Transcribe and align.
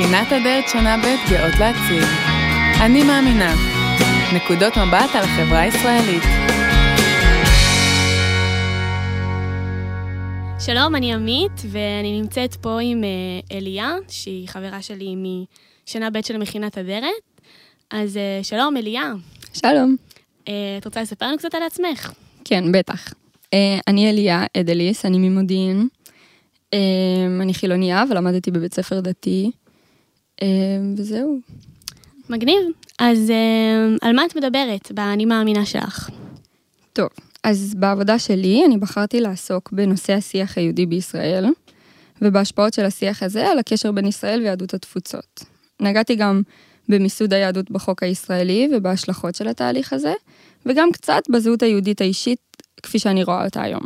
מכינת 0.00 0.32
הדלת 0.32 0.68
שנה 0.68 0.96
ב' 0.96 1.30
גאות 1.30 1.54
להציג. 1.60 2.08
אני 2.84 3.04
מאמינה. 3.04 3.54
נקודות 4.34 4.72
מבט 4.76 5.10
על 5.14 5.24
החברה 5.24 5.60
הישראלית. 5.60 6.22
שלום, 10.66 10.96
אני 10.96 11.14
עמית, 11.14 11.52
ואני 11.70 12.20
נמצאת 12.20 12.54
פה 12.54 12.78
עם 12.82 13.04
אה, 13.04 13.56
אליה, 13.56 13.94
שהיא 14.08 14.48
חברה 14.48 14.82
שלי 14.82 15.14
משנה 15.16 16.10
ב' 16.10 16.20
של 16.20 16.36
מכינת 16.38 16.78
אדרת. 16.78 17.40
אז 17.90 18.16
אה, 18.16 18.40
שלום, 18.42 18.76
אליה. 18.76 19.12
שלום. 19.52 19.96
אה, 20.48 20.76
את 20.78 20.84
רוצה 20.84 21.02
לספר 21.02 21.26
לנו 21.26 21.38
קצת 21.38 21.54
על 21.54 21.62
עצמך? 21.62 22.12
כן, 22.44 22.72
בטח. 22.72 23.14
אני 23.88 24.10
אליה 24.10 24.44
אדליס, 24.56 25.04
אני 25.04 25.18
ממודיעין. 25.18 25.88
אני 27.42 27.54
חילוניה 27.54 28.04
ולמדתי 28.10 28.50
בבית 28.50 28.74
ספר 28.74 29.00
דתי, 29.00 29.50
וזהו. 30.96 31.38
מגניב. 32.30 32.62
אז 32.98 33.32
על 34.02 34.16
מה 34.16 34.26
את 34.26 34.36
מדברת 34.36 34.92
ב"אני 34.94 35.24
מאמינה" 35.24 35.66
שלך"? 35.66 36.10
טוב, 36.92 37.08
אז 37.44 37.74
בעבודה 37.74 38.18
שלי 38.18 38.62
אני 38.66 38.78
בחרתי 38.78 39.20
לעסוק 39.20 39.72
בנושא 39.72 40.12
השיח 40.12 40.58
היהודי 40.58 40.86
בישראל, 40.86 41.46
ובהשפעות 42.22 42.74
של 42.74 42.84
השיח 42.84 43.22
הזה 43.22 43.50
על 43.50 43.58
הקשר 43.58 43.92
בין 43.92 44.06
ישראל 44.06 44.40
ויהדות 44.40 44.74
התפוצות. 44.74 45.44
נגעתי 45.80 46.14
גם 46.14 46.42
במיסוד 46.88 47.32
היהדות 47.32 47.70
בחוק 47.70 48.02
הישראלי 48.02 48.68
ובהשלכות 48.72 49.34
של 49.34 49.48
התהליך 49.48 49.92
הזה, 49.92 50.12
וגם 50.66 50.92
קצת 50.92 51.22
בזהות 51.30 51.62
היהודית 51.62 52.00
האישית 52.00 52.38
כפי 52.82 52.98
שאני 52.98 53.24
רואה 53.24 53.44
אותה 53.44 53.62
היום. 53.62 53.82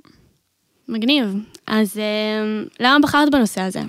מגניב. 0.89 1.34
אז 1.66 1.98
אה, 1.98 2.62
למה 2.80 2.98
בחרת 3.02 3.30
בנושא 3.30 3.61
הזה? 3.61 3.80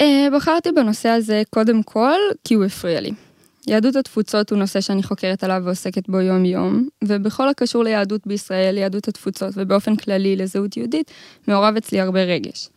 אה, 0.00 0.28
בחרתי 0.36 0.72
בנושא 0.72 1.08
הזה 1.08 1.42
קודם 1.50 1.82
כל 1.82 2.18
כי 2.44 2.54
הוא 2.54 2.64
הפריע 2.64 3.00
לי. 3.00 3.10
יהדות 3.66 3.96
התפוצות 3.96 4.50
הוא 4.50 4.58
נושא 4.58 4.80
שאני 4.80 5.02
חוקרת 5.02 5.44
עליו 5.44 5.62
ועוסקת 5.64 6.08
בו 6.08 6.20
יום-יום, 6.20 6.88
ובכל 7.04 7.48
הקשור 7.48 7.84
ליהדות 7.84 8.26
בישראל, 8.26 8.78
יהדות 8.78 9.08
התפוצות, 9.08 9.54
ובאופן 9.56 9.96
כללי 9.96 10.36
לזהות 10.36 10.76
יהודית, 10.76 11.10
מעורב 11.48 11.76
אצלי 11.76 12.00
הרבה 12.00 12.22
רגש. 12.22 12.68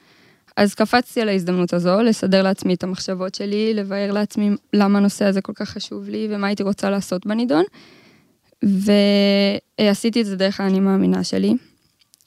אז 0.58 0.74
קפצתי 0.74 1.22
על 1.22 1.30
ההזדמנות 1.30 1.74
הזו, 1.74 2.02
לסדר 2.02 2.44
לעצמי 2.44 2.74
את 2.74 2.84
המחשבות 2.84 3.36
שלי, 3.36 3.74
לבאר 3.74 4.12
לעצמי 4.12 4.50
למה 4.74 5.00
הנושא 5.00 5.26
הזה 5.26 5.42
כל 5.42 5.54
כך 5.56 5.70
חשוב 5.70 6.10
לי, 6.10 6.28
ומה 6.32 6.48
הייתי 6.48 6.64
רוצה 6.64 6.90
לעשות 6.90 7.26
בנידון, 7.26 7.64
ועשיתי 8.64 10.22
את 10.22 10.26
זה 10.26 10.36
דרך 10.36 10.60
האני 10.60 10.80
מאמינה 10.80 11.24
שלי. 11.24 11.54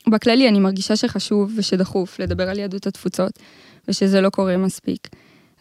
בכללי 0.08 0.48
אני 0.48 0.60
מרגישה 0.60 0.96
שחשוב 0.96 1.52
ושדחוף 1.56 2.18
לדבר 2.18 2.48
על 2.50 2.58
יהדות 2.58 2.86
התפוצות, 2.86 3.38
ושזה 3.88 4.20
לא 4.20 4.30
קורה 4.30 4.56
מספיק. 4.56 5.08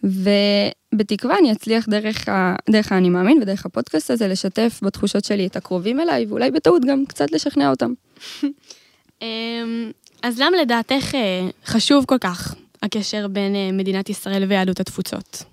ובתקווה 0.03 1.37
אני 1.39 1.51
אצליח 1.51 1.89
דרך, 1.89 2.29
ה... 2.29 2.55
דרך 2.69 2.91
האני 2.91 3.09
מאמין 3.09 3.41
ודרך 3.41 3.65
הפודקאסט 3.65 4.11
הזה 4.11 4.27
לשתף 4.27 4.79
בתחושות 4.83 5.25
שלי 5.25 5.47
את 5.47 5.55
הקרובים 5.55 5.99
אליי, 5.99 6.25
ואולי 6.25 6.51
בטעות 6.51 6.85
גם 6.85 7.05
קצת 7.05 7.31
לשכנע 7.31 7.69
אותם. 7.69 7.93
אמ, 9.21 9.91
אז 10.23 10.39
למה 10.39 10.57
לדעתך 10.61 11.15
אה, 11.15 11.47
חשוב 11.65 12.05
כל 12.05 12.17
כך 12.17 12.55
הקשר 12.83 13.27
בין 13.27 13.55
אה, 13.55 13.69
מדינת 13.71 14.09
ישראל 14.09 14.43
ויהדות 14.43 14.79
התפוצות? 14.79 15.43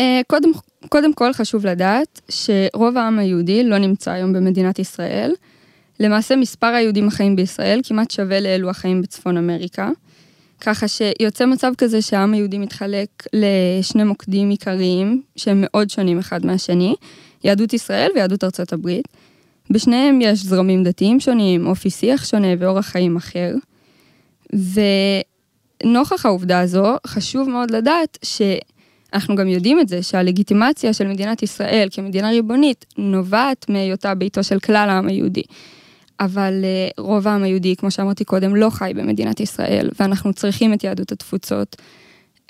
אה, 0.00 0.20
קודם, 0.26 0.50
קודם 0.88 1.14
כל 1.14 1.32
חשוב 1.32 1.66
לדעת 1.66 2.20
שרוב 2.28 2.96
העם 2.96 3.18
היהודי 3.18 3.64
לא 3.64 3.78
נמצא 3.78 4.10
היום 4.10 4.32
במדינת 4.32 4.78
ישראל. 4.78 5.32
למעשה 6.00 6.36
מספר 6.36 6.66
היהודים 6.66 7.08
החיים 7.08 7.36
בישראל 7.36 7.80
כמעט 7.84 8.10
שווה 8.10 8.40
לאלו 8.40 8.70
החיים 8.70 9.02
בצפון 9.02 9.36
אמריקה. 9.36 9.90
ככה 10.64 10.86
שיוצא 10.88 11.46
מצב 11.46 11.72
כזה 11.78 12.02
שהעם 12.02 12.32
היהודי 12.32 12.58
מתחלק 12.58 13.08
לשני 13.32 14.04
מוקדים 14.04 14.50
עיקריים 14.50 15.22
שהם 15.36 15.58
מאוד 15.60 15.90
שונים 15.90 16.18
אחד 16.18 16.46
מהשני, 16.46 16.94
יהדות 17.44 17.72
ישראל 17.72 18.10
ויהדות 18.14 18.44
ארצות 18.44 18.72
הברית. 18.72 19.08
בשניהם 19.70 20.20
יש 20.20 20.44
זרמים 20.44 20.82
דתיים 20.84 21.20
שונים, 21.20 21.66
אופי 21.66 21.90
שיח 21.90 22.24
שונה 22.24 22.48
ואורח 22.58 22.86
חיים 22.86 23.16
אחר. 23.16 23.54
ונוכח 25.84 26.26
העובדה 26.26 26.60
הזו, 26.60 26.96
חשוב 27.06 27.48
מאוד 27.48 27.70
לדעת 27.70 28.18
שאנחנו 28.24 29.36
גם 29.36 29.48
יודעים 29.48 29.80
את 29.80 29.88
זה, 29.88 30.02
שהלגיטימציה 30.02 30.92
של 30.92 31.08
מדינת 31.08 31.42
ישראל 31.42 31.88
כמדינה 31.90 32.30
ריבונית 32.30 32.84
נובעת 32.98 33.66
מהיותה 33.68 34.14
ביתו 34.14 34.44
של 34.44 34.58
כלל 34.58 34.88
העם 34.90 35.08
היהודי. 35.08 35.42
אבל 36.24 36.64
אה, 36.64 36.88
רוב 36.98 37.28
העם 37.28 37.42
היהודי, 37.42 37.76
כמו 37.76 37.90
שאמרתי 37.90 38.24
קודם, 38.24 38.56
לא 38.56 38.70
חי 38.70 38.92
במדינת 38.96 39.40
ישראל, 39.40 39.88
ואנחנו 40.00 40.32
צריכים 40.32 40.74
את 40.74 40.84
יהדות 40.84 41.12
התפוצות. 41.12 41.76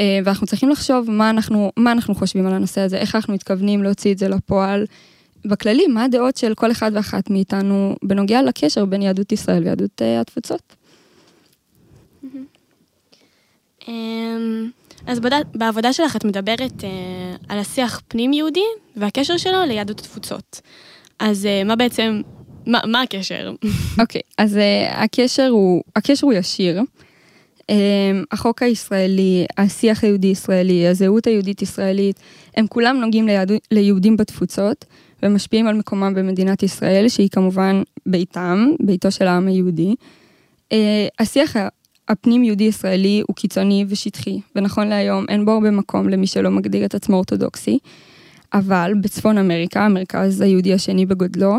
אה, 0.01 0.19
ואנחנו 0.25 0.47
צריכים 0.47 0.69
לחשוב 0.69 1.11
מה 1.11 1.31
אנחנו, 1.31 1.73
מה 1.77 1.93
אנחנו 1.93 2.15
חושבים 2.15 2.47
על 2.47 2.55
הנושא 2.55 2.81
הזה, 2.81 2.97
איך 2.97 3.15
אנחנו 3.15 3.35
מתכוונים 3.35 3.83
להוציא 3.83 4.13
את 4.13 4.19
זה 4.19 4.29
לפועל. 4.29 4.87
בכללי, 5.45 5.87
מה 5.87 6.05
הדעות 6.05 6.37
של 6.37 6.55
כל 6.55 6.71
אחד 6.71 6.91
ואחת 6.95 7.31
מאיתנו 7.31 7.97
בנוגע 8.05 8.43
לקשר 8.43 8.85
בין 8.85 9.03
יהדות 9.03 9.33
ישראל 9.33 9.63
ויהדות 9.63 10.03
uh, 10.03 10.21
התפוצות. 10.21 10.77
אמ, 13.89 14.71
אז 15.07 15.21
בעבודה 15.55 15.93
שלך 15.93 16.17
את 16.17 16.25
מדברת 16.25 16.85
על 17.49 17.59
השיח 17.59 18.03
פנים-יהודי 18.09 18.65
והקשר 18.97 19.37
שלו 19.37 19.65
ליהדות 19.67 20.01
התפוצות. 20.01 20.61
אז 21.19 21.49
מה 21.65 21.77
בעצם 21.77 22.21
מה, 22.67 22.81
מה 22.87 23.03
הקשר? 23.03 23.53
אוקיי, 24.01 24.21
okay, 24.21 24.35
אז 24.39 24.57
uh, 24.57 24.61
הקשר 24.91 25.49
הוא, 25.49 25.83
הקשר 25.97 26.27
הוא 26.27 26.33
ישיר. 26.33 26.81
Um, 27.61 27.75
החוק 28.33 28.63
הישראלי, 28.63 29.47
השיח 29.59 30.05
היהודי-ישראלי, 30.05 30.87
הזהות 30.87 31.27
היהודית-ישראלית, 31.27 32.21
הם 32.57 32.67
כולם 32.67 32.97
נוגעים 32.97 33.27
ליהד... 33.27 33.53
ליהודים 33.71 34.17
בתפוצות 34.17 34.85
ומשפיעים 35.23 35.67
על 35.67 35.75
מקומם 35.75 36.15
במדינת 36.15 36.63
ישראל, 36.63 37.09
שהיא 37.09 37.29
כמובן 37.29 37.83
ביתם, 38.07 38.71
ביתו 38.81 39.11
של 39.11 39.27
העם 39.27 39.49
היהודי. 39.49 39.95
Uh, 40.73 40.77
השיח 41.19 41.57
הפנים-יהודי-ישראלי 42.09 43.23
הוא 43.29 43.37
קיצוני 43.37 43.85
ושטחי, 43.89 44.41
ונכון 44.57 44.89
להיום 44.89 45.25
אין 45.29 45.45
בו 45.45 45.51
הרבה 45.53 45.71
מקום 45.71 46.09
למי 46.09 46.27
שלא 46.27 46.51
מגדיר 46.51 46.85
את 46.85 46.95
עצמו 46.95 47.17
אורתודוקסי, 47.17 47.79
אבל 48.55 48.93
בצפון 49.01 49.39
אמריקה, 49.39 49.85
המרכז 49.85 50.41
היהודי 50.41 50.75
השני 50.75 51.07
בגודלו, 51.07 51.59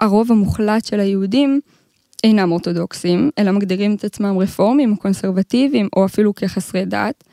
הרוב 0.00 0.32
המוחלט 0.32 0.84
של 0.84 1.00
היהודים 1.00 1.60
אינם 2.24 2.52
אורתודוקסים, 2.52 3.30
אלא 3.38 3.52
מגדירים 3.52 3.94
את 3.94 4.04
עצמם 4.04 4.38
רפורמים 4.38 4.92
או 4.92 4.96
קונסרבטיביים, 4.96 5.88
או 5.96 6.04
אפילו 6.04 6.34
כחסרי 6.34 6.84
דת, 6.84 7.24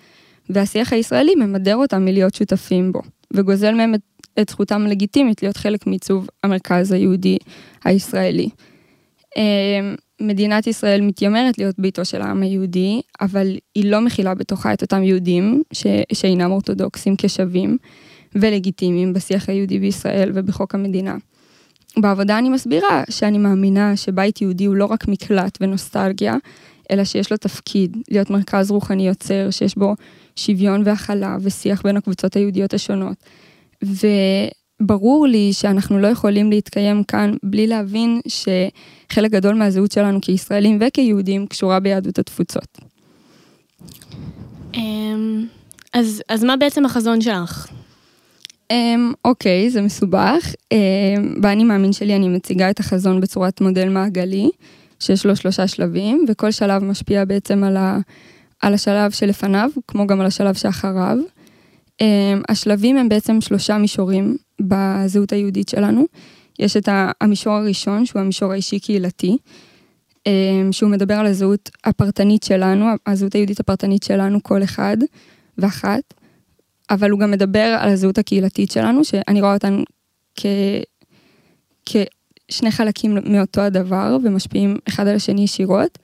והשיח 0.50 0.94
הישראלי 0.94 1.36
ממדר 1.36 1.76
אותם 1.76 2.06
מלהיות 2.06 2.36
שותפים 2.36 2.92
בו, 2.92 3.02
וגוזל 3.34 3.74
מהם 3.74 3.96
את, 3.96 4.02
את 4.40 4.50
זכותם 4.50 4.82
הלגיטימית 4.86 5.44
להיות 5.44 5.58
חלק 5.58 5.88
מעיצוב 5.88 6.28
המרכז 6.44 6.92
היהודי 6.92 7.38
הישראלי. 7.86 8.50
אמ, 9.38 9.96
מדינת 10.22 10.68
ישראל 10.68 11.02
מתיימרת 11.02 11.58
להיות 11.58 11.80
ביתו 11.80 12.06
של 12.06 12.22
העם 12.22 12.42
היהודי, 12.42 13.02
אבל 13.22 13.58
היא 13.76 13.92
לא 13.92 14.02
מכילה 14.02 14.36
בתוכה 14.36 14.74
את 14.74 14.82
אותם 14.82 15.04
יהודים 15.04 15.64
ש, 15.74 15.88
שאינם 16.14 16.52
אורתודוקסים 16.52 17.16
כשווים 17.18 17.78
ולגיטימיים 18.36 19.14
בשיח 19.14 19.50
היהודי 19.50 19.80
בישראל 19.80 20.32
ובחוק 20.34 20.76
המדינה. 20.76 21.16
בעבודה 21.98 22.38
אני 22.38 22.50
מסבירה 22.50 23.04
שאני 23.10 23.38
מאמינה 23.38 23.98
שבית 23.98 24.42
יהודי 24.42 24.66
הוא 24.66 24.76
לא 24.76 24.86
רק 24.86 25.08
מקלט 25.08 25.58
ונוסטלגיה, 25.62 26.36
אלא 26.92 27.04
שיש 27.04 27.32
לו 27.32 27.38
תפקיד, 27.38 27.98
להיות 28.12 28.30
מרכז 28.30 28.72
רוחני 28.72 29.08
יוצר, 29.08 29.48
שיש 29.52 29.78
בו 29.78 29.96
שוויון 30.36 30.82
והכלה 30.86 31.38
ושיח 31.42 31.82
בין 31.82 31.98
הקבוצות 31.98 32.36
היהודיות 32.36 32.74
השונות. 32.74 33.18
וברור 33.84 35.28
לי 35.28 35.54
שאנחנו 35.54 36.00
לא 36.00 36.08
יכולים 36.08 36.50
להתקיים 36.50 37.04
כאן 37.04 37.34
בלי 37.44 37.68
להבין 37.68 38.22
שחלק 38.28 39.32
גדול 39.32 39.56
מהזהות 39.56 39.92
שלנו 39.92 40.22
כישראלים 40.22 40.80
וכיהודים 40.82 41.48
קשורה 41.48 41.80
ביהדות 41.80 42.20
התפוצות. 42.20 42.78
אמ, 44.74 45.46
אז, 45.94 46.24
אז 46.30 46.44
מה 46.44 46.58
בעצם 46.58 46.86
החזון 46.86 47.22
שלך? 47.22 47.68
Um, 48.74 49.14
אוקיי, 49.26 49.70
זה 49.70 49.82
מסובך. 49.82 50.54
באני 51.42 51.64
מאמין 51.64 51.94
שלי 51.94 52.16
אני 52.16 52.30
מציגה 52.30 52.70
את 52.70 52.80
החזון 52.80 53.22
בצורת 53.22 53.62
מודל 53.62 53.90
מעגלי, 53.90 54.50
שיש 55.00 55.26
לו 55.26 55.36
שלושה 55.36 55.68
שלבים, 55.68 56.26
וכל 56.30 56.52
שלב 56.52 56.84
משפיע 56.84 57.26
בעצם 57.26 57.64
על, 57.64 57.78
ה, 57.78 57.98
על 58.62 58.74
השלב 58.74 59.12
שלפניו, 59.12 59.70
כמו 59.88 60.08
גם 60.08 60.22
על 60.22 60.26
השלב 60.26 60.54
שאחריו. 60.54 61.18
Um, 61.88 62.04
השלבים 62.50 62.98
הם 62.98 63.10
בעצם 63.10 63.42
שלושה 63.42 63.78
מישורים 63.78 64.38
בזהות 64.60 65.32
היהודית 65.32 65.70
שלנו. 65.70 66.06
יש 66.60 66.78
את 66.78 66.90
המישור 67.22 67.54
הראשון, 67.54 68.06
שהוא 68.06 68.22
המישור 68.22 68.52
האישי-קהילתי, 68.52 69.38
שהוא 70.72 70.90
מדבר 70.90 71.14
על 71.14 71.26
הזהות 71.26 71.70
הפרטנית 71.84 72.44
שלנו, 72.44 72.86
הזהות 73.08 73.34
היהודית 73.34 73.60
הפרטנית 73.60 74.04
שלנו, 74.04 74.44
כל 74.44 74.64
אחד 74.64 74.98
ואחת. 75.58 76.14
אבל 76.94 77.12
הוא 77.12 77.20
גם 77.20 77.32
מדבר 77.32 77.78
על 77.80 77.90
הזהות 77.90 78.18
הקהילתית 78.18 78.72
שלנו, 78.72 79.04
שאני 79.04 79.42
רואה 79.42 79.54
אותן 79.54 79.84
כ... 80.36 80.46
כשני 81.86 82.72
חלקים 82.72 83.18
מאותו 83.26 83.62
הדבר 83.62 84.18
ומשפיעים 84.24 84.78
אחד 84.88 85.08
על 85.08 85.16
השני 85.16 85.44
ישירות. 85.44 85.98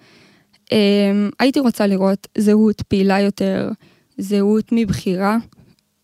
אמ, 0.71 1.29
הייתי 1.39 1.59
רוצה 1.59 1.87
לראות 1.87 2.27
זהות 2.37 2.81
פעילה 2.81 3.19
יותר, 3.19 3.69
זהות 4.17 4.65
מבחירה, 4.71 5.37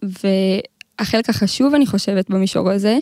והחלק 0.04 1.30
החשוב, 1.30 1.74
אני 1.74 1.86
חושבת, 1.86 2.30
במישור 2.30 2.72
הזה, 2.72 2.98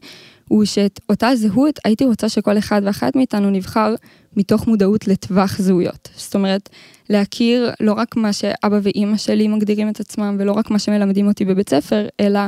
הוא 0.48 0.66
שאת 0.66 1.00
אותה 1.10 1.36
זהות 1.36 1.80
הייתי 1.86 2.06
רוצה 2.06 2.30
שכל 2.30 2.58
אחד 2.58 2.82
ואחת 2.86 3.16
מאיתנו 3.16 3.50
נבחר 3.50 3.96
מתוך 4.38 4.68
מודעות 4.68 5.08
לטווח 5.08 5.58
זהויות. 5.58 6.10
זאת 6.16 6.36
אומרת, 6.36 6.70
להכיר 7.10 7.72
לא 7.80 7.94
רק 7.94 8.16
מה 8.16 8.34
שאבא 8.34 8.80
ואימא 8.84 9.18
שלי 9.18 9.48
מגדירים 9.48 9.90
את 9.90 10.00
עצמם, 10.00 10.36
ולא 10.40 10.52
רק 10.52 10.72
מה 10.72 10.80
שמלמדים 10.80 11.28
אותי 11.28 11.46
בבית 11.46 11.70
ספר, 11.70 12.08
אלא 12.20 12.40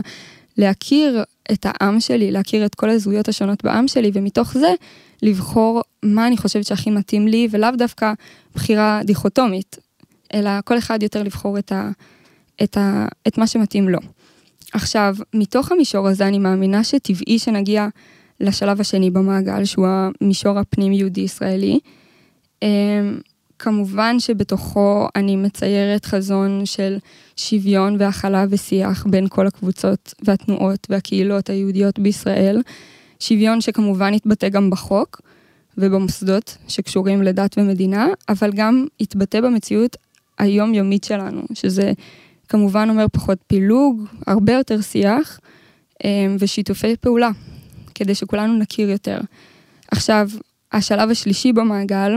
להכיר 0.57 1.24
את 1.51 1.65
העם 1.69 2.00
שלי, 2.00 2.31
להכיר 2.31 2.65
את 2.65 2.75
כל 2.75 2.89
הזהויות 2.89 3.27
השונות 3.27 3.63
בעם 3.63 3.88
שלי, 3.88 4.12
ומתוך 4.13 4.53
זה 4.57 4.74
לבחור 5.24 5.81
מה 6.03 6.27
אני 6.27 6.38
חושבת 6.38 6.65
שהכי 6.65 6.92
מתאים 6.92 7.27
לי, 7.27 7.47
ולאו 7.51 7.69
דווקא 7.77 8.13
בחירה 8.56 9.01
דיכוטומית, 9.03 9.77
אלא 10.33 10.51
כל 10.65 10.77
אחד 10.77 11.03
יותר 11.03 11.24
לבחור 11.24 11.57
את, 11.57 11.71
ה, 11.71 11.89
את, 12.63 12.77
ה, 12.77 13.06
את 13.27 13.38
מה 13.38 13.47
שמתאים 13.47 13.89
לו. 13.89 14.00
עכשיו, 14.75 15.16
מתוך 15.33 15.72
המישור 15.72 16.07
הזה 16.07 16.27
אני 16.27 16.39
מאמינה 16.39 16.83
שטבעי 16.83 17.39
שנגיע 17.39 17.88
לשלב 18.39 18.81
השני 18.81 19.12
במעגל, 19.12 19.66
שהוא 19.66 19.88
המישור 19.88 20.60
הפנים-יהודי-ישראלי. 20.60 21.80
אמ, 22.62 22.68
כמובן 23.60 24.19
שבתוכו 24.19 25.07
אני 25.16 25.36
מציירת 25.36 26.06
חזון 26.06 26.66
של 26.66 26.98
שוויון 27.36 27.95
והכלה 28.00 28.45
ושיח 28.50 29.06
בין 29.10 29.27
כל 29.30 29.48
הקבוצות 29.48 30.13
והתנועות 30.24 30.88
והקהילות 30.89 31.50
היהודיות 31.50 32.00
בישראל. 32.00 32.62
שוויון 33.19 33.62
שכמובן 33.62 34.13
יתבטא 34.13 34.50
גם 34.50 34.69
בחוק 34.69 35.21
ובמוסדות 35.78 36.57
שקשורים 36.68 37.21
לדת 37.21 37.57
ומדינה, 37.57 38.07
אבל 38.30 38.51
גם 38.56 38.86
יתבטא 39.00 39.42
במציאות 39.42 39.98
היומיומית 40.38 41.04
שלנו, 41.04 41.42
שזה 41.54 41.92
כמובן 42.50 42.89
אומר 42.89 43.06
פחות 43.12 43.38
פילוג, 43.47 44.06
הרבה 44.27 44.53
יותר 44.53 44.81
שיח 44.81 45.39
אמ, 46.03 46.36
ושיתופי 46.39 46.95
פעולה, 46.95 47.30
כדי 47.95 48.15
שכולנו 48.15 48.57
נכיר 48.57 48.89
יותר. 48.89 49.19
עכשיו, 49.92 50.30
השלב 50.71 51.09
השלישי 51.12 51.53
במעגל, 51.53 52.12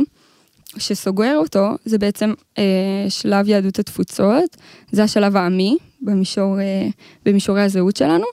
שסוגר 0.76 1.36
אותו, 1.36 1.68
זה 1.84 1.98
בעצם 1.98 2.32
אה, 2.58 2.64
שלב 3.08 3.48
יהדות 3.48 3.78
התפוצות, 3.78 4.56
זה 4.92 5.02
השלב 5.02 5.36
העמי 5.36 5.76
במישור, 6.02 6.60
אה, 6.60 6.88
במישורי 7.24 7.62
הזהות 7.62 7.96
שלנו. 7.96 8.24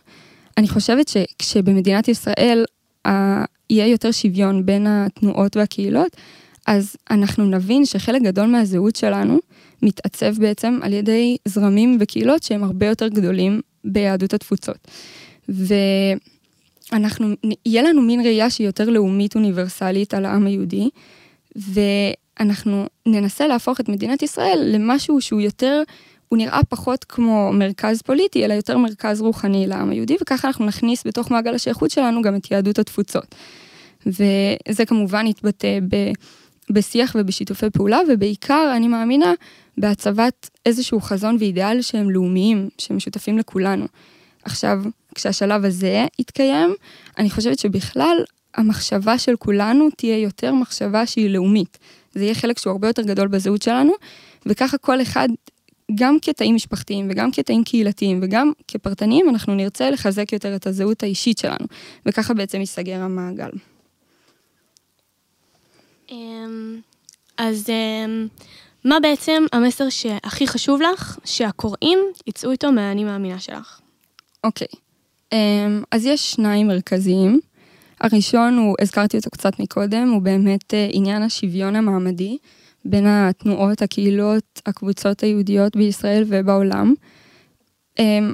אני 0.58 0.68
חושבת 0.68 1.08
שכשבמדינת 1.08 2.08
ישראל 2.08 2.66
אה, 3.06 3.46
יהיה 3.70 3.88
יותר 3.88 4.12
שוויון 4.12 4.66
בין 4.66 4.88
התנועות 4.88 5.58
והקהילות, 5.58 6.18
אז 6.68 6.96
אנחנו 7.12 7.46
נבין 7.46 7.86
שחלק 7.86 8.22
גדול 8.22 8.48
מהזהות 8.48 8.96
שלנו 8.96 9.40
מתעצב 9.82 10.36
בעצם 10.40 10.80
על 10.84 10.94
ידי 10.94 11.38
זרמים 11.46 11.98
וקהילות 12.00 12.44
שהם 12.44 12.64
הרבה 12.64 12.86
יותר 12.86 13.08
גדולים 13.08 13.62
ביהדות 13.84 14.34
התפוצות. 14.34 14.88
ואנחנו, 16.92 17.28
יהיה 17.66 17.84
לנו 17.84 18.02
מין 18.02 18.22
ראייה 18.22 18.50
שהיא 18.50 18.68
יותר 18.68 18.90
לאומית 18.90 19.36
אוניברסלית 19.36 20.14
על 20.14 20.26
העם 20.26 20.46
היהודי, 20.46 20.90
ואנחנו 21.56 22.86
ננסה 23.06 23.48
להפוך 23.48 23.80
את 23.80 23.90
מדינת 23.90 24.24
ישראל 24.24 24.70
למשהו 24.74 25.22
שהוא 25.22 25.42
יותר, 25.42 25.84
הוא 26.30 26.38
נראה 26.38 26.60
פחות 26.70 27.04
כמו 27.04 27.52
מרכז 27.54 28.02
פוליטי, 28.02 28.46
אלא 28.46 28.54
יותר 28.54 28.78
מרכז 28.78 29.22
רוחני 29.22 29.68
לעם 29.68 29.90
היהודי, 29.90 30.16
וככה 30.22 30.48
אנחנו 30.48 30.66
נכניס 30.66 31.08
בתוך 31.08 31.32
מעגל 31.32 31.56
השייכות 31.56 31.92
שלנו 31.92 32.22
גם 32.22 32.36
את 32.36 32.52
יהדות 32.52 32.80
התפוצות. 32.80 33.36
וזה 34.06 34.86
כמובן 34.88 35.28
יתבטא 35.28 35.80
ב... 35.90 35.96
בשיח 36.70 37.16
ובשיתופי 37.20 37.70
פעולה, 37.70 38.00
ובעיקר, 38.10 38.74
אני 38.76 38.88
מאמינה, 38.88 39.34
בהצבת 39.78 40.50
איזשהו 40.66 41.02
חזון 41.02 41.38
ואידיאל 41.40 41.82
שהם 41.82 42.10
לאומיים, 42.10 42.70
שהם 42.78 42.98
משותפים 42.98 43.38
לכולנו. 43.38 43.86
עכשיו, 44.44 44.82
כשהשלב 45.16 45.66
הזה 45.66 46.06
יתקיים, 46.20 46.76
אני 47.18 47.30
חושבת 47.30 47.60
שבכלל 47.60 48.18
המחשבה 48.56 49.18
של 49.18 49.36
כולנו 49.36 49.90
תהיה 49.98 50.18
יותר 50.18 50.54
מחשבה 50.54 51.06
שהיא 51.06 51.30
לאומית. 51.30 51.78
זה 52.14 52.24
יהיה 52.24 52.36
חלק 52.36 52.60
שהוא 52.60 52.72
הרבה 52.72 52.88
יותר 52.88 53.02
גדול 53.02 53.28
בזהות 53.28 53.62
שלנו, 53.62 53.94
וככה 54.46 54.78
כל 54.78 55.02
אחד, 55.02 55.30
גם 55.96 56.18
כתאים 56.22 56.56
משפחתיים 56.56 57.08
וגם 57.12 57.32
כתאים 57.32 57.64
קהילתיים 57.64 58.20
וגם 58.22 58.52
כפרטניים, 58.68 59.30
אנחנו 59.30 59.56
נרצה 59.56 59.90
לחזק 59.90 60.34
יותר 60.34 60.56
את 60.56 60.68
הזהות 60.68 61.04
האישית 61.04 61.38
שלנו, 61.38 61.66
וככה 62.06 62.34
בעצם 62.34 62.60
ייסגר 62.60 63.02
המעגל. 63.02 63.50
אמ, 66.12 66.80
אז 67.38 67.70
אמ, 67.70 68.28
מה 68.84 69.00
בעצם 69.00 69.44
המסר 69.54 69.90
שהכי 69.90 70.48
חשוב 70.48 70.82
לך 70.82 71.20
שהקוראים 71.26 72.00
יצאו 72.28 72.52
איתו 72.52 72.72
מהאני 72.72 73.04
מאמינה 73.04 73.40
שלך? 73.40 73.80
אוקיי, 74.44 74.68
אמ, 75.32 75.84
אז 75.92 76.06
יש 76.06 76.32
שניים 76.32 76.68
מרכזיים. 76.68 77.40
הראשון 78.02 78.58
הוא, 78.58 78.76
הזכרתי 78.82 79.18
אותו 79.18 79.30
קצת 79.30 79.60
מקודם, 79.60 80.10
הוא 80.10 80.22
באמת 80.22 80.74
אה, 80.74 80.88
עניין 80.92 81.22
השוויון 81.22 81.76
המעמדי 81.76 82.38
בין 82.86 83.06
התנועות, 83.08 83.82
הקהילות, 83.82 84.62
הקבוצות 84.66 85.24
היהודיות 85.24 85.76
בישראל 85.76 86.24
ובעולם. 86.28 86.94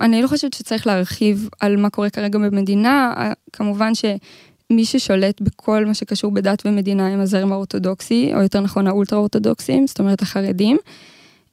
אני 0.02 0.22
לא 0.22 0.28
חושבת 0.28 0.54
שצריך 0.54 0.88
להרחיב 0.88 1.50
על 1.60 1.78
מה 1.78 1.90
קורה 1.90 2.10
כרגע 2.10 2.40
במדינה, 2.40 3.14
כמובן 3.54 3.96
ש... 3.96 4.06
מי 4.72 4.86
ששולט 4.86 5.42
בכל 5.42 5.86
מה 5.86 5.94
שקשור 5.94 6.32
בדת 6.32 6.66
ומדינה 6.66 7.08
הם 7.08 7.20
הזרם 7.20 7.52
האורתודוקסי, 7.52 8.32
או 8.36 8.42
יותר 8.42 8.60
נכון 8.60 8.88
האולטרה 8.88 9.20
אורתודוקסים, 9.20 9.88
זאת 9.88 10.00
אומרת 10.00 10.22
החרדים. 10.22 10.78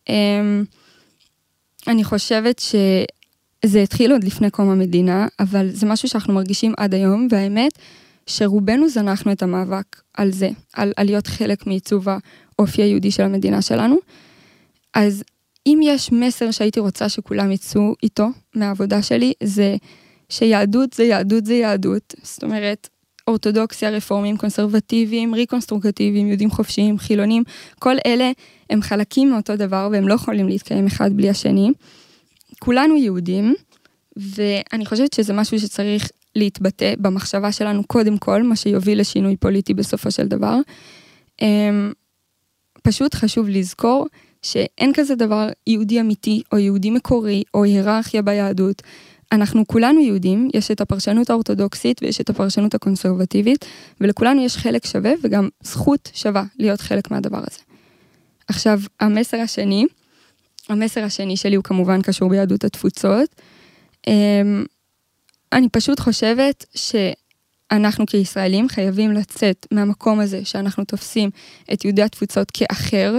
אמ, 0.08 0.64
אני 1.86 2.04
חושבת 2.04 2.58
שזה 2.58 3.82
התחיל 3.82 4.12
עוד 4.12 4.24
לפני 4.24 4.50
קום 4.50 4.70
המדינה, 4.70 5.26
אבל 5.40 5.68
זה 5.70 5.86
משהו 5.86 6.08
שאנחנו 6.08 6.34
מרגישים 6.34 6.74
עד 6.76 6.94
היום, 6.94 7.28
והאמת 7.30 7.72
שרובנו 8.26 8.88
זנחנו 8.88 9.32
את 9.32 9.42
המאבק 9.42 10.02
על 10.14 10.32
זה, 10.32 10.50
על, 10.72 10.92
על 10.96 11.06
להיות 11.06 11.26
חלק 11.26 11.66
מעיצוב 11.66 12.06
האופי 12.58 12.82
היהודי 12.82 13.10
של 13.10 13.22
המדינה 13.22 13.62
שלנו. 13.62 13.96
אז 14.94 15.22
אם 15.66 15.80
יש 15.82 16.12
מסר 16.12 16.50
שהייתי 16.50 16.80
רוצה 16.80 17.08
שכולם 17.08 17.52
יצאו 17.52 17.94
איתו 18.02 18.26
מהעבודה 18.54 19.02
שלי, 19.02 19.32
זה 19.42 19.76
שיהדות 20.28 20.92
זה 20.92 21.04
יהדות 21.04 21.46
זה 21.46 21.54
יהדות. 21.54 22.14
זאת 22.22 22.44
אומרת, 22.44 22.88
אורתודוקסיה, 23.28 23.90
רפורמים, 23.90 24.36
קונסרבטיביים, 24.36 25.34
ריקונסטרוקטיביים, 25.34 26.28
יהודים 26.28 26.50
חופשיים, 26.50 26.98
חילונים, 26.98 27.42
כל 27.78 27.96
אלה 28.06 28.30
הם 28.70 28.82
חלקים 28.82 29.30
מאותו 29.30 29.56
דבר 29.56 29.88
והם 29.92 30.08
לא 30.08 30.14
יכולים 30.14 30.48
להתקיים 30.48 30.86
אחד 30.86 31.10
בלי 31.12 31.30
השני. 31.30 31.70
כולנו 32.58 32.96
יהודים, 32.96 33.54
ואני 34.16 34.86
חושבת 34.86 35.12
שזה 35.12 35.32
משהו 35.32 35.60
שצריך 35.60 36.10
להתבטא 36.36 36.94
במחשבה 36.98 37.52
שלנו 37.52 37.84
קודם 37.84 38.18
כל, 38.18 38.42
מה 38.42 38.56
שיוביל 38.56 39.00
לשינוי 39.00 39.36
פוליטי 39.36 39.74
בסופו 39.74 40.10
של 40.10 40.28
דבר. 40.28 40.56
אמ, 41.42 41.92
פשוט 42.82 43.14
חשוב 43.14 43.48
לזכור 43.48 44.06
שאין 44.42 44.92
כזה 44.94 45.14
דבר 45.14 45.48
יהודי 45.66 46.00
אמיתי 46.00 46.42
או 46.52 46.58
יהודי 46.58 46.90
מקורי 46.90 47.42
או 47.54 47.64
היררכיה 47.64 48.22
ביהדות. 48.22 48.82
אנחנו 49.32 49.66
כולנו 49.66 50.00
יהודים, 50.00 50.48
יש 50.54 50.70
את 50.70 50.80
הפרשנות 50.80 51.30
האורתודוקסית 51.30 52.02
ויש 52.02 52.20
את 52.20 52.30
הפרשנות 52.30 52.74
הקונסרבטיבית, 52.74 53.64
ולכולנו 54.00 54.44
יש 54.44 54.56
חלק 54.56 54.86
שווה 54.86 55.12
וגם 55.22 55.48
זכות 55.62 56.10
שווה 56.14 56.44
להיות 56.58 56.80
חלק 56.80 57.10
מהדבר 57.10 57.38
הזה. 57.38 57.58
עכשיו, 58.48 58.80
המסר 59.00 59.36
השני, 59.36 59.86
המסר 60.68 61.04
השני 61.04 61.36
שלי 61.36 61.56
הוא 61.56 61.64
כמובן 61.64 62.02
קשור 62.02 62.28
ביהדות 62.28 62.64
התפוצות. 62.64 63.28
אמ, 64.06 64.64
אני 65.52 65.68
פשוט 65.68 66.00
חושבת 66.00 66.64
שאנחנו 66.74 68.06
כישראלים 68.06 68.68
חייבים 68.68 69.12
לצאת 69.12 69.66
מהמקום 69.72 70.20
הזה 70.20 70.44
שאנחנו 70.44 70.84
תופסים 70.84 71.30
את 71.72 71.84
יהודי 71.84 72.02
התפוצות 72.02 72.50
כאחר, 72.50 73.14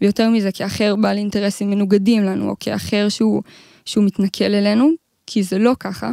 ויותר 0.00 0.30
מזה 0.30 0.52
כאחר 0.52 0.96
בעל 0.96 1.16
אינטרסים 1.16 1.70
מנוגדים 1.70 2.24
לנו, 2.24 2.48
או 2.48 2.54
כאחר 2.60 3.08
שהוא, 3.08 3.42
שהוא 3.84 4.04
מתנכל 4.04 4.44
אלינו, 4.44 5.01
כי 5.32 5.42
זה 5.42 5.58
לא 5.58 5.72
ככה, 5.80 6.10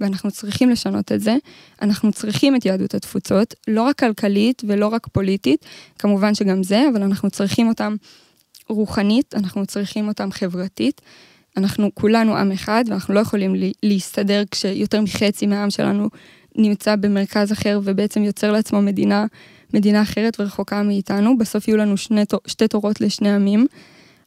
ואנחנו 0.00 0.30
צריכים 0.30 0.70
לשנות 0.70 1.12
את 1.12 1.20
זה. 1.20 1.36
אנחנו 1.82 2.12
צריכים 2.12 2.56
את 2.56 2.64
יהדות 2.64 2.94
התפוצות, 2.94 3.54
לא 3.68 3.82
רק 3.82 3.98
כלכלית 3.98 4.62
ולא 4.66 4.88
רק 4.88 5.06
פוליטית, 5.06 5.64
כמובן 5.98 6.34
שגם 6.34 6.62
זה, 6.62 6.82
אבל 6.92 7.02
אנחנו 7.02 7.30
צריכים 7.30 7.68
אותם 7.68 7.96
רוחנית, 8.68 9.34
אנחנו 9.34 9.66
צריכים 9.66 10.08
אותם 10.08 10.32
חברתית. 10.32 11.00
אנחנו 11.56 11.90
כולנו 11.94 12.36
עם 12.36 12.52
אחד, 12.52 12.84
ואנחנו 12.88 13.14
לא 13.14 13.20
יכולים 13.20 13.54
להסתדר 13.82 14.42
כשיותר 14.50 15.00
מחצי 15.00 15.46
מהעם 15.46 15.70
שלנו 15.70 16.08
נמצא 16.56 16.96
במרכז 16.96 17.52
אחר 17.52 17.80
ובעצם 17.84 18.22
יוצר 18.22 18.52
לעצמו 18.52 18.82
מדינה, 18.82 19.26
מדינה 19.74 20.02
אחרת 20.02 20.40
ורחוקה 20.40 20.82
מאיתנו. 20.82 21.38
בסוף 21.38 21.68
יהיו 21.68 21.76
לנו 21.76 21.96
שני, 21.96 22.22
שתי 22.46 22.68
תורות 22.68 23.00
לשני 23.00 23.34
עמים. 23.34 23.66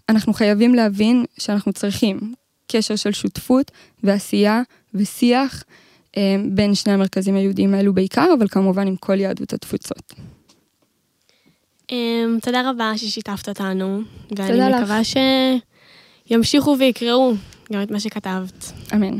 אנחנו 0.09 0.33
חייבים 0.33 0.75
להבין 0.75 1.25
שאנחנו 1.39 1.73
צריכים 1.73 2.33
קשר 2.71 2.95
של 2.95 3.11
שותפות 3.11 3.71
ועשייה 4.03 4.61
ושיח 4.93 5.63
אה, 6.17 6.35
בין 6.49 6.75
שני 6.75 6.93
המרכזים 6.93 7.35
היהודיים 7.35 7.73
האלו 7.73 7.93
בעיקר, 7.93 8.27
אבל 8.39 8.47
כמובן 8.47 8.87
עם 8.87 8.95
כל 8.95 9.19
יהדות 9.19 9.53
התפוצות. 9.53 10.13
אה, 11.91 12.25
תודה 12.41 12.69
רבה 12.69 12.91
ששיתפת 12.97 13.49
אותנו, 13.49 14.01
ואני 14.37 14.75
מקווה 14.75 15.01
שימשיכו 16.27 16.75
ויקראו 16.79 17.33
גם 17.73 17.81
את 17.81 17.91
מה 17.91 17.99
שכתבת. 17.99 18.71
אמן. 18.93 19.17